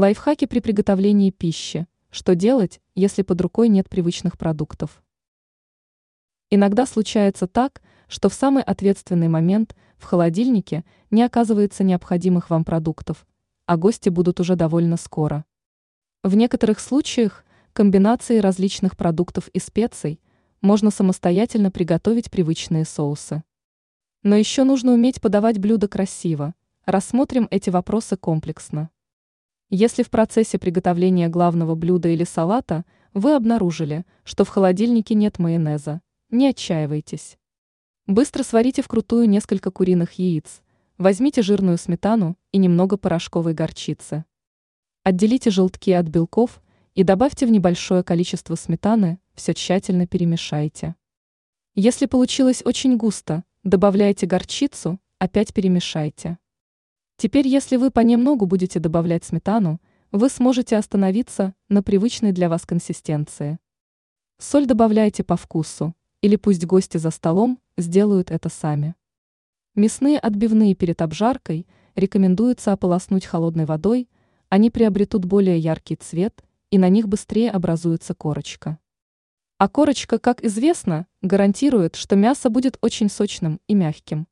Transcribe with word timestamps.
Лайфхаки 0.00 0.46
при 0.46 0.60
приготовлении 0.60 1.28
пищи. 1.30 1.86
Что 2.10 2.34
делать, 2.34 2.80
если 2.94 3.20
под 3.20 3.38
рукой 3.42 3.68
нет 3.68 3.86
привычных 3.90 4.38
продуктов? 4.38 5.02
Иногда 6.48 6.86
случается 6.86 7.46
так, 7.46 7.82
что 8.08 8.30
в 8.30 8.32
самый 8.32 8.62
ответственный 8.62 9.28
момент 9.28 9.76
в 9.98 10.04
холодильнике 10.04 10.86
не 11.10 11.22
оказывается 11.22 11.84
необходимых 11.84 12.48
вам 12.48 12.64
продуктов, 12.64 13.26
а 13.66 13.76
гости 13.76 14.08
будут 14.08 14.40
уже 14.40 14.56
довольно 14.56 14.96
скоро. 14.96 15.44
В 16.22 16.34
некоторых 16.34 16.80
случаях 16.80 17.44
комбинацией 17.74 18.40
различных 18.40 18.96
продуктов 18.96 19.48
и 19.48 19.58
специй 19.58 20.18
можно 20.62 20.90
самостоятельно 20.90 21.70
приготовить 21.70 22.30
привычные 22.30 22.86
соусы. 22.86 23.44
Но 24.22 24.34
еще 24.34 24.64
нужно 24.64 24.92
уметь 24.92 25.20
подавать 25.20 25.58
блюда 25.58 25.88
красиво. 25.88 26.54
Рассмотрим 26.86 27.48
эти 27.50 27.68
вопросы 27.68 28.16
комплексно. 28.16 28.88
Если 29.72 30.02
в 30.02 30.10
процессе 30.10 30.58
приготовления 30.58 31.28
главного 31.28 31.76
блюда 31.76 32.08
или 32.08 32.24
салата 32.24 32.84
вы 33.14 33.36
обнаружили, 33.36 34.04
что 34.24 34.44
в 34.44 34.48
холодильнике 34.48 35.14
нет 35.14 35.38
майонеза, 35.38 36.00
не 36.28 36.48
отчаивайтесь. 36.48 37.38
Быстро 38.08 38.42
сварите 38.42 38.82
вкрутую 38.82 39.28
несколько 39.28 39.70
куриных 39.70 40.14
яиц, 40.14 40.62
возьмите 40.98 41.42
жирную 41.42 41.78
сметану 41.78 42.36
и 42.50 42.58
немного 42.58 42.96
порошковой 42.96 43.54
горчицы. 43.54 44.24
Отделите 45.04 45.50
желтки 45.50 45.92
от 45.92 46.08
белков 46.08 46.60
и 46.96 47.04
добавьте 47.04 47.46
в 47.46 47.52
небольшое 47.52 48.02
количество 48.02 48.56
сметаны, 48.56 49.20
все 49.34 49.54
тщательно 49.54 50.08
перемешайте. 50.08 50.96
Если 51.76 52.06
получилось 52.06 52.62
очень 52.64 52.96
густо, 52.96 53.44
добавляйте 53.62 54.26
горчицу, 54.26 54.98
опять 55.20 55.54
перемешайте. 55.54 56.38
Теперь, 57.20 57.46
если 57.46 57.76
вы 57.76 57.90
понемногу 57.90 58.46
будете 58.46 58.80
добавлять 58.80 59.24
сметану, 59.24 59.78
вы 60.10 60.30
сможете 60.30 60.78
остановиться 60.78 61.52
на 61.68 61.82
привычной 61.82 62.32
для 62.32 62.48
вас 62.48 62.64
консистенции. 62.64 63.58
Соль 64.38 64.64
добавляйте 64.64 65.22
по 65.22 65.36
вкусу, 65.36 65.94
или 66.22 66.36
пусть 66.36 66.64
гости 66.64 66.96
за 66.96 67.10
столом 67.10 67.60
сделают 67.76 68.30
это 68.30 68.48
сами. 68.48 68.94
Мясные 69.74 70.18
отбивные 70.18 70.74
перед 70.74 71.02
обжаркой 71.02 71.66
рекомендуется 71.94 72.72
ополоснуть 72.72 73.26
холодной 73.26 73.66
водой, 73.66 74.08
они 74.48 74.70
приобретут 74.70 75.26
более 75.26 75.58
яркий 75.58 75.96
цвет 75.96 76.42
и 76.70 76.78
на 76.78 76.88
них 76.88 77.06
быстрее 77.06 77.50
образуется 77.50 78.14
корочка. 78.14 78.78
А 79.58 79.68
корочка, 79.68 80.18
как 80.18 80.42
известно, 80.42 81.06
гарантирует, 81.20 81.96
что 81.96 82.16
мясо 82.16 82.48
будет 82.48 82.78
очень 82.80 83.10
сочным 83.10 83.60
и 83.66 83.74
мягким. 83.74 84.26